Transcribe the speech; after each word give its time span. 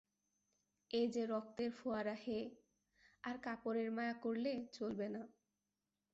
এ 0.91 1.01
যে 1.07 1.23
রক্তের 1.25 1.71
ফোয়ারা 1.71 2.15
হে! 2.25 2.39
আর 3.23 3.35
কাপড়ের 3.37 3.89
মায়া 3.91 4.15
করলে 4.23 4.51
চলবে 4.73 5.07
না। 5.09 5.21